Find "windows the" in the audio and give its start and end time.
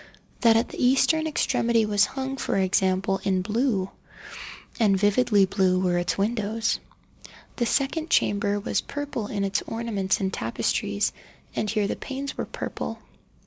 6.17-7.67